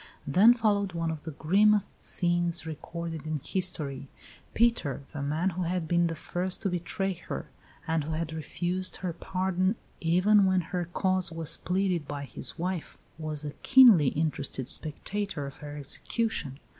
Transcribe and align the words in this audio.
Then 0.25 0.55
followed 0.55 0.93
one 0.93 1.11
of 1.11 1.25
the 1.25 1.29
grimmest 1.37 1.99
scenes 1.99 2.65
recorded 2.65 3.27
in 3.27 3.37
history. 3.45 4.07
Peter, 4.55 5.03
the 5.13 5.21
man 5.21 5.51
who 5.51 5.61
had 5.61 5.87
been 5.87 6.07
the 6.07 6.15
first 6.15 6.63
to 6.63 6.69
betray 6.69 7.13
her, 7.13 7.51
and 7.85 8.05
who 8.05 8.13
had 8.13 8.33
refused 8.33 8.95
her 9.05 9.13
pardon 9.13 9.75
even 9.99 10.45
when 10.47 10.61
her 10.61 10.85
cause 10.91 11.31
was 11.31 11.57
pleaded 11.57 12.07
by 12.07 12.23
his 12.25 12.57
wife, 12.57 12.97
was 13.19 13.45
a 13.45 13.51
keenly 13.61 14.07
interested 14.07 14.67
spectator 14.67 15.45
of 15.45 15.57
her 15.57 15.77
execution. 15.77 16.57